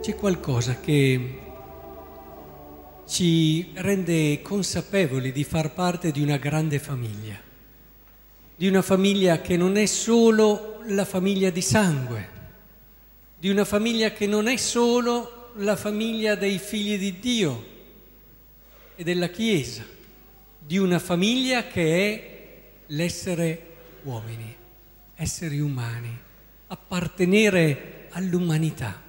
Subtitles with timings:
[0.00, 1.40] c'è qualcosa che
[3.06, 7.38] ci rende consapevoli di far parte di una grande famiglia,
[8.56, 12.28] di una famiglia che non è solo la famiglia di sangue,
[13.38, 17.66] di una famiglia che non è solo la famiglia dei figli di Dio
[18.96, 19.84] e della Chiesa,
[20.58, 23.66] di una famiglia che è l'essere
[24.04, 24.56] uomini,
[25.16, 26.18] esseri umani,
[26.68, 29.08] appartenere all'umanità.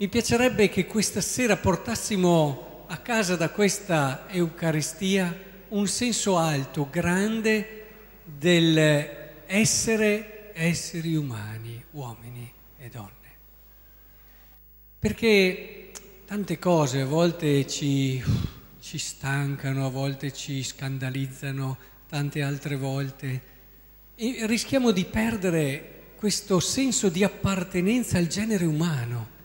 [0.00, 7.88] Mi piacerebbe che questa sera portassimo a casa da questa Eucaristia un senso alto, grande
[8.24, 9.42] dell'essere
[10.54, 13.10] esseri umani, uomini e donne.
[14.98, 15.90] Perché
[16.24, 18.24] tante cose a volte ci,
[18.80, 21.76] ci stancano, a volte ci scandalizzano,
[22.08, 23.42] tante altre volte,
[24.14, 29.36] e rischiamo di perdere questo senso di appartenenza al genere umano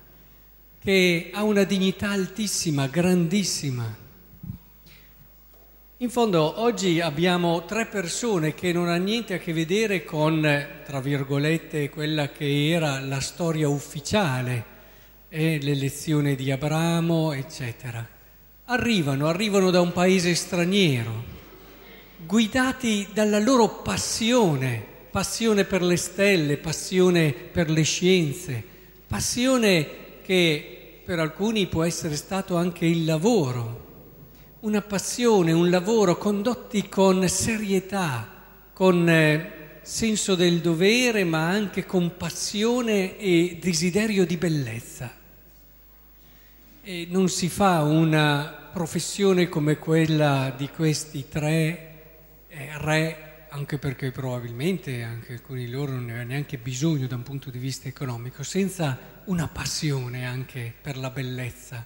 [0.85, 3.91] che ha una dignità altissima, grandissima.
[5.97, 10.47] In fondo oggi abbiamo tre persone che non hanno niente a che vedere con,
[10.85, 14.63] tra virgolette, quella che era la storia ufficiale,
[15.29, 18.07] eh, l'elezione di Abramo, eccetera.
[18.65, 21.23] Arrivano, arrivano da un paese straniero,
[22.27, 28.63] guidati dalla loro passione, passione per le stelle, passione per le scienze,
[29.07, 30.74] passione che
[31.05, 33.83] per alcuni può essere stato anche il lavoro,
[34.61, 38.27] una passione, un lavoro condotti con serietà,
[38.73, 45.15] con eh, senso del dovere, ma anche con passione e desiderio di bellezza.
[46.81, 51.93] E non si fa una professione come quella di questi tre
[52.47, 53.24] eh, re
[53.55, 57.49] anche perché probabilmente anche alcuni di loro non ne avevano neanche bisogno da un punto
[57.49, 61.83] di vista economico, senza una passione anche per la bellezza,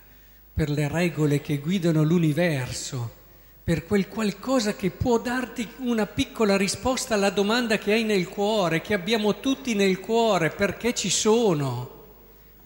[0.52, 3.18] per le regole che guidano l'universo,
[3.63, 8.81] per quel qualcosa che può darti una piccola risposta alla domanda che hai nel cuore,
[8.81, 11.88] che abbiamo tutti nel cuore, perché ci sono,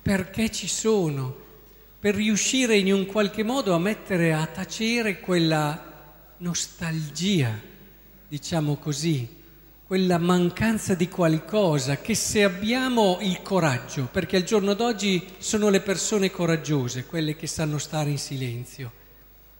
[0.01, 1.35] perché ci sono,
[1.99, 5.91] per riuscire in un qualche modo a mettere a tacere quella
[6.37, 7.71] nostalgia
[8.33, 9.29] diciamo così,
[9.85, 15.81] quella mancanza di qualcosa che se abbiamo il coraggio, perché al giorno d'oggi sono le
[15.81, 18.91] persone coraggiose, quelle che sanno stare in silenzio,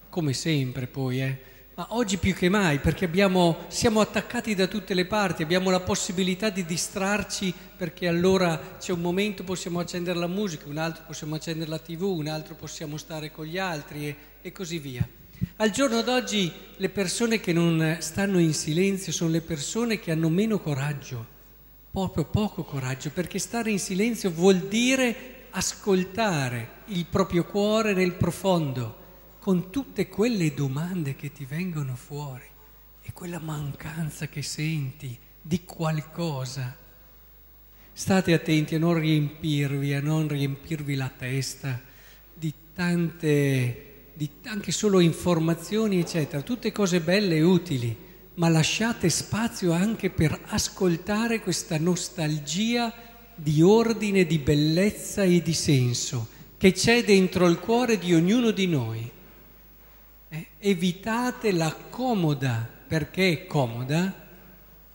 [0.10, 1.38] come sempre poi, eh?
[1.76, 5.82] ma oggi più che mai, perché abbiamo, siamo attaccati da tutte le parti, abbiamo la
[5.82, 11.36] possibilità di distrarci perché allora c'è un momento possiamo accendere la musica, un altro possiamo
[11.36, 15.08] accendere la tv, un altro possiamo stare con gli altri e, e così via.
[15.58, 20.30] Al giorno d'oggi le persone che non stanno in silenzio sono le persone che hanno
[20.30, 21.26] meno coraggio,
[21.92, 29.02] proprio poco coraggio, perché stare in silenzio vuol dire ascoltare il proprio cuore nel profondo,
[29.40, 32.46] con tutte quelle domande che ti vengono fuori
[33.02, 36.76] e quella mancanza che senti di qualcosa.
[37.92, 41.80] State attenti a non riempirvi, a non riempirvi la testa
[42.34, 47.96] di tante di anche solo informazioni, eccetera, tutte cose belle e utili,
[48.36, 52.94] ma lasciate spazio anche per ascoltare questa nostalgia
[53.36, 58.68] di ordine, di bellezza e di senso che c'è dentro il cuore di ognuno di
[58.68, 59.12] noi.
[60.30, 64.28] Eh, evitate la comoda, perché è comoda,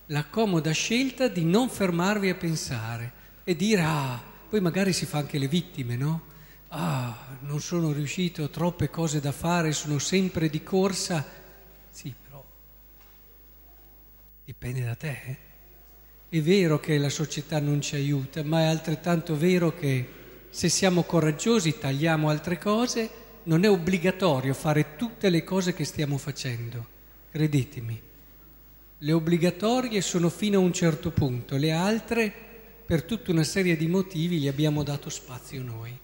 [0.06, 3.12] la comoda scelta di non fermarvi a pensare
[3.44, 6.22] e dire, ah, poi magari si fa anche le vittime, no?
[6.68, 11.24] Ah, non sono riuscito, ho troppe cose da fare, sono sempre di corsa.
[11.90, 12.44] Sì, però
[14.44, 15.20] dipende da te.
[15.26, 15.36] Eh?
[16.30, 20.08] È vero che la società non ci aiuta, ma è altrettanto vero che
[20.50, 23.10] se siamo coraggiosi, tagliamo altre cose,
[23.44, 26.86] non è obbligatorio fare tutte le cose che stiamo facendo.
[27.30, 28.02] Credetemi.
[28.98, 32.32] Le obbligatorie sono fino a un certo punto, le altre,
[32.84, 35.98] per tutta una serie di motivi, gli abbiamo dato spazio noi.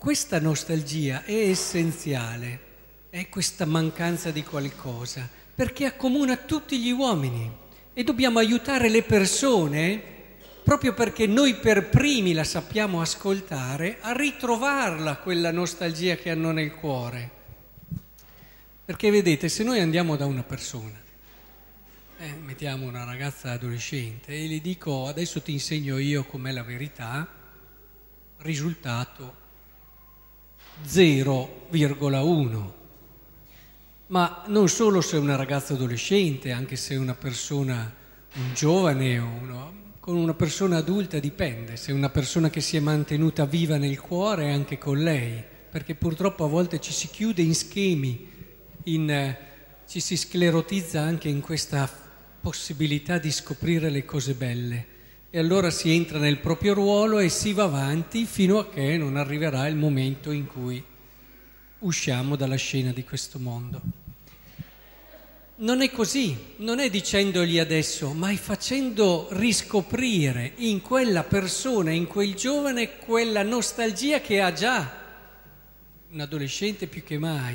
[0.00, 2.60] Questa nostalgia è essenziale,
[3.10, 7.54] è questa mancanza di qualcosa, perché accomuna tutti gli uomini
[7.92, 10.02] e dobbiamo aiutare le persone,
[10.64, 16.74] proprio perché noi per primi la sappiamo ascoltare, a ritrovarla quella nostalgia che hanno nel
[16.74, 17.30] cuore.
[18.82, 20.98] Perché vedete, se noi andiamo da una persona,
[22.20, 27.28] eh, mettiamo una ragazza adolescente e gli dico adesso ti insegno io com'è la verità,
[28.38, 29.39] risultato
[30.86, 32.72] 0,1.
[34.06, 37.94] Ma non solo se è una ragazza adolescente, anche se è una persona,
[38.34, 42.80] un giovane uno, Con una persona adulta dipende, se è una persona che si è
[42.80, 47.54] mantenuta viva nel cuore anche con lei, perché purtroppo a volte ci si chiude in
[47.54, 48.28] schemi,
[48.84, 49.36] in,
[49.86, 51.88] ci si sclerotizza anche in questa
[52.40, 54.86] possibilità di scoprire le cose belle.
[55.32, 59.14] E allora si entra nel proprio ruolo e si va avanti fino a che non
[59.14, 60.82] arriverà il momento in cui
[61.78, 63.80] usciamo dalla scena di questo mondo.
[65.58, 72.08] Non è così, non è dicendogli adesso, ma è facendo riscoprire in quella persona, in
[72.08, 74.98] quel giovane, quella nostalgia che ha già
[76.10, 77.54] un adolescente più che mai,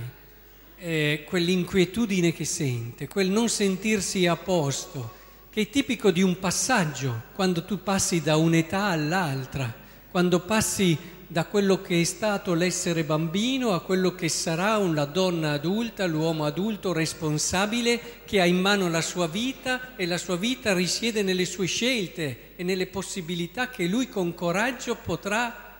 [0.77, 5.23] eh, quell'inquietudine che sente, quel non sentirsi a posto,
[5.55, 9.73] che è tipico di un passaggio, quando tu passi da un'età all'altra,
[10.11, 10.97] quando passi
[11.27, 16.43] da quello che è stato l'essere bambino a quello che sarà una donna adulta, l'uomo
[16.43, 21.45] adulto responsabile che ha in mano la sua vita e la sua vita risiede nelle
[21.45, 25.73] sue scelte e nelle possibilità che lui con coraggio potrà,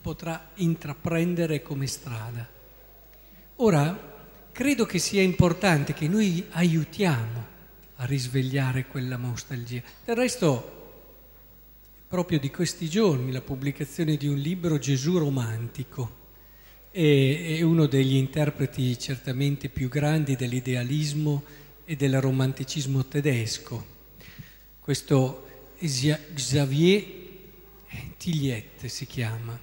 [0.00, 2.48] potrà intraprendere come strada.
[3.56, 4.14] Ora,
[4.52, 7.55] credo che sia importante che noi aiutiamo
[7.96, 9.82] a risvegliare quella nostalgia.
[10.04, 10.76] Del resto,
[12.08, 16.24] proprio di questi giorni la pubblicazione di un libro Gesù romantico.
[16.90, 21.42] È, uno degli interpreti certamente più grandi dell'idealismo
[21.84, 23.84] e del romanticismo tedesco.
[24.80, 25.46] Questo
[25.78, 27.04] Xavier
[28.16, 29.58] Tillet si chiama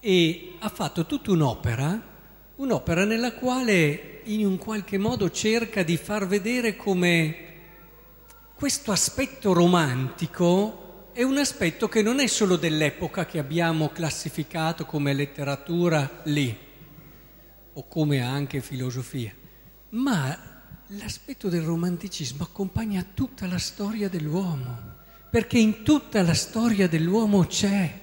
[0.00, 2.10] e ha fatto tutta un'opera,
[2.56, 7.51] un'opera nella quale in un qualche modo cerca di far vedere come
[8.62, 15.12] questo aspetto romantico è un aspetto che non è solo dell'epoca che abbiamo classificato come
[15.14, 16.56] letteratura lì,
[17.72, 19.34] o come anche filosofia,
[19.88, 20.38] ma
[20.86, 24.94] l'aspetto del romanticismo accompagna tutta la storia dell'uomo,
[25.28, 27.98] perché in tutta la storia dell'uomo c'è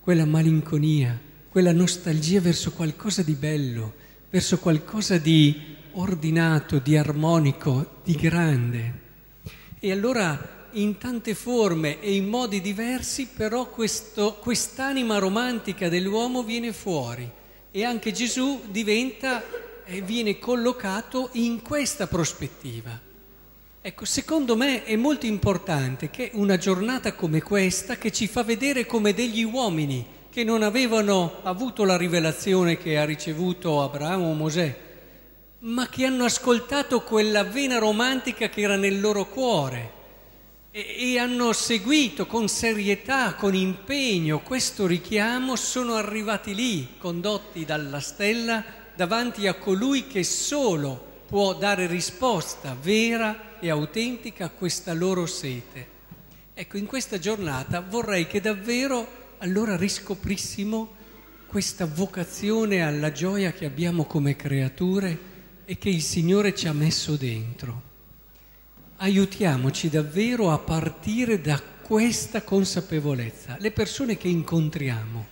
[0.00, 3.92] quella malinconia, quella nostalgia verso qualcosa di bello,
[4.30, 9.01] verso qualcosa di ordinato, di armonico, di grande.
[9.84, 16.72] E allora in tante forme e in modi diversi, però questo, quest'anima romantica dell'uomo viene
[16.72, 17.28] fuori
[17.68, 19.42] e anche Gesù diventa
[19.84, 22.96] e viene collocato in questa prospettiva.
[23.80, 28.86] Ecco, secondo me è molto importante che una giornata come questa, che ci fa vedere
[28.86, 34.91] come degli uomini che non avevano avuto la rivelazione che ha ricevuto Abramo o Mosè,
[35.64, 40.00] ma che hanno ascoltato quella vena romantica che era nel loro cuore
[40.72, 48.00] e, e hanno seguito con serietà, con impegno questo richiamo, sono arrivati lì, condotti dalla
[48.00, 48.64] stella,
[48.96, 55.86] davanti a colui che solo può dare risposta vera e autentica a questa loro sete.
[56.54, 61.00] Ecco, in questa giornata vorrei che davvero allora riscoprissimo
[61.46, 65.30] questa vocazione alla gioia che abbiamo come creature
[65.72, 67.80] e che il Signore ci ha messo dentro
[68.96, 73.56] aiutiamoci davvero a partire da questa consapevolezza.
[73.58, 75.26] Le persone che incontriamo,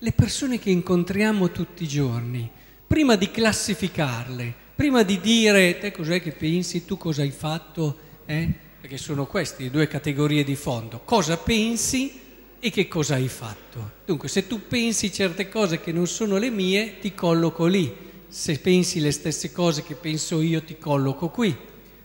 [0.00, 2.50] le persone che incontriamo tutti i giorni,
[2.84, 7.96] prima di classificarle, prima di dire te cos'è che pensi, tu cosa hai fatto,
[8.26, 8.52] eh?
[8.80, 12.20] perché sono queste le due categorie di fondo, cosa pensi
[12.58, 13.92] e che cosa hai fatto.
[14.04, 18.03] Dunque se tu pensi certe cose che non sono le mie, ti colloco lì,
[18.34, 21.56] se pensi le stesse cose che penso io, ti colloco qui.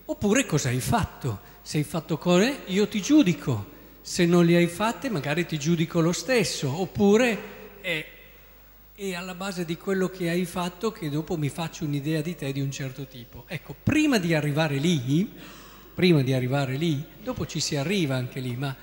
[0.06, 1.40] Oppure cosa hai fatto?
[1.64, 3.66] Se hai fatto cose, io ti giudico.
[4.00, 6.70] Se non le hai fatte, magari ti giudico lo stesso.
[6.82, 8.06] Oppure è,
[8.94, 12.52] è alla base di quello che hai fatto che dopo mi faccio un'idea di te
[12.52, 13.46] di un certo tipo.
[13.48, 15.34] Ecco, prima di arrivare lì,
[15.96, 18.76] prima di arrivare lì, dopo ci si arriva anche lì, ma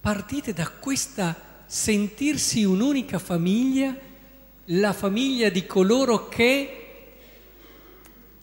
[0.00, 3.96] partite da questa sentirsi un'unica famiglia,
[4.64, 6.82] la famiglia di coloro che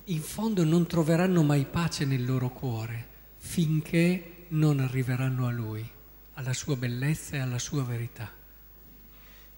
[0.06, 5.88] in fondo non troveranno mai pace nel loro cuore finché non arriveranno a Lui,
[6.34, 8.32] alla sua bellezza e alla sua verità.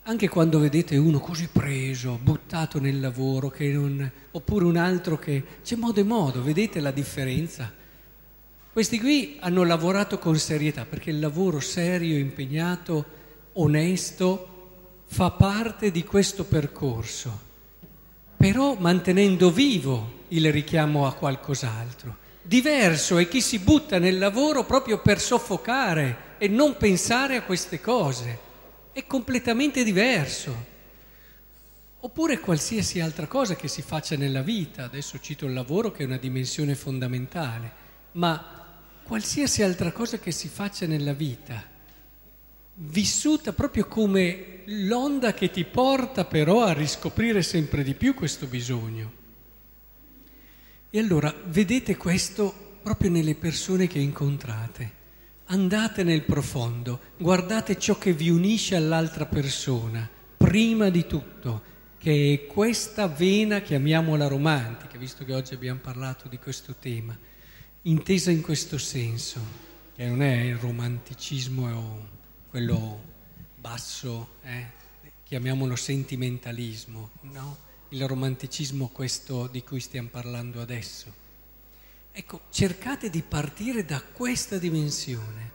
[0.03, 5.75] Anche quando vedete uno così preso, buttato nel lavoro, non, oppure un altro che c'è
[5.75, 7.73] modo e modo, vedete la differenza?
[8.71, 13.05] Questi qui hanno lavorato con serietà, perché il lavoro serio, impegnato,
[13.53, 17.39] onesto, fa parte di questo percorso,
[18.37, 22.25] però mantenendo vivo il richiamo a qualcos'altro.
[22.41, 27.81] Diverso è chi si butta nel lavoro proprio per soffocare e non pensare a queste
[27.81, 28.39] cose.
[28.91, 30.75] È completamente diverso.
[31.99, 34.85] Oppure qualsiasi altra cosa che si faccia nella vita.
[34.85, 37.71] Adesso cito il lavoro che è una dimensione fondamentale,
[38.13, 38.65] ma
[39.03, 41.63] qualsiasi altra cosa che si faccia nella vita,
[42.75, 49.16] vissuta proprio come l'onda che ti porta però a riscoprire sempre di più questo bisogno.
[50.89, 54.95] E allora vedete questo proprio nelle persone che incontrate.
[55.47, 61.61] Andate nel profondo, guardate ciò che vi unisce all'altra persona, prima di tutto,
[61.97, 67.17] che è questa vena, chiamiamola romantica, visto che oggi abbiamo parlato di questo tema,
[67.83, 69.41] intesa in questo senso,
[69.95, 72.07] che non è il romanticismo,
[72.49, 73.01] quello
[73.55, 74.75] basso, eh?
[75.23, 77.57] chiamiamolo sentimentalismo, no?
[77.89, 81.25] Il romanticismo questo di cui stiamo parlando adesso.
[82.11, 85.51] Ecco, cercate di partire da questa dimensione,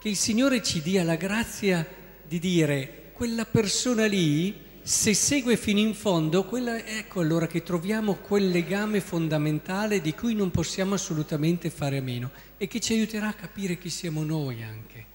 [0.00, 1.86] che il Signore ci dia la grazia
[2.26, 8.16] di dire quella persona lì se segue fino in fondo, quella, ecco allora che troviamo
[8.16, 13.28] quel legame fondamentale di cui non possiamo assolutamente fare a meno e che ci aiuterà
[13.28, 15.11] a capire chi siamo noi anche.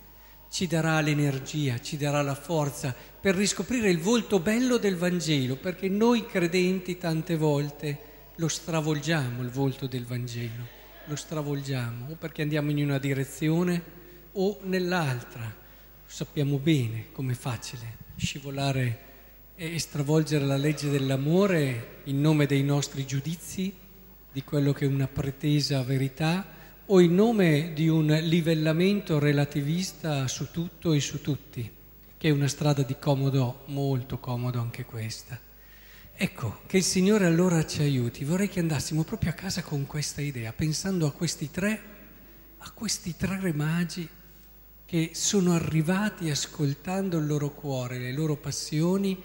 [0.58, 5.88] Ci darà l'energia, ci darà la forza per riscoprire il volto bello del Vangelo, perché
[5.88, 8.00] noi credenti tante volte
[8.38, 10.66] lo stravolgiamo il volto del Vangelo,
[11.06, 13.84] lo stravolgiamo o perché andiamo in una direzione
[14.32, 15.56] o nell'altra.
[16.04, 19.00] Sappiamo bene com'è facile scivolare
[19.54, 23.72] e stravolgere la legge dell'amore in nome dei nostri giudizi,
[24.32, 26.57] di quello che è una pretesa verità,
[26.89, 31.70] o in nome di un livellamento relativista su tutto e su tutti,
[32.17, 35.38] che è una strada di comodo, molto comodo anche questa.
[36.15, 38.24] Ecco, che il Signore allora ci aiuti.
[38.24, 41.82] Vorrei che andassimo proprio a casa con questa idea, pensando a questi tre,
[42.60, 44.08] a questi tre magi
[44.86, 49.22] che sono arrivati ascoltando il loro cuore, le loro passioni,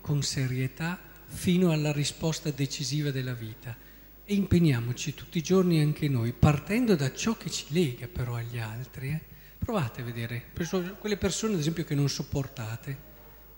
[0.00, 3.81] con serietà fino alla risposta decisiva della vita
[4.34, 9.08] impegniamoci tutti i giorni anche noi, partendo da ciò che ci lega però agli altri.
[9.08, 9.20] Eh?
[9.58, 10.50] Provate a vedere,
[10.98, 12.96] quelle persone ad esempio che non sopportate,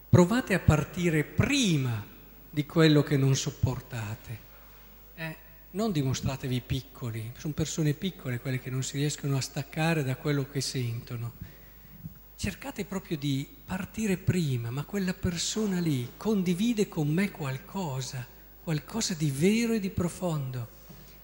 [0.09, 2.05] provate a partire prima
[2.51, 4.39] di quello che non sopportate.
[5.15, 5.37] Eh?
[5.71, 10.49] Non dimostratevi piccoli, sono persone piccole quelle che non si riescono a staccare da quello
[10.49, 11.53] che sentono
[12.37, 18.27] cercate proprio di partire prima, ma quella persona lì condivide con me qualcosa,
[18.65, 20.69] qualcosa di vero e di profondo.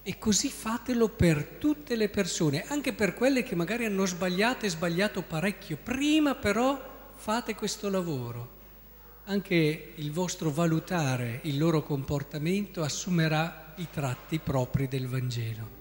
[0.03, 4.69] E così fatelo per tutte le persone, anche per quelle che magari hanno sbagliato e
[4.69, 5.77] sbagliato parecchio.
[5.81, 8.59] Prima però fate questo lavoro.
[9.25, 15.80] Anche il vostro valutare il loro comportamento assumerà i tratti propri del Vangelo.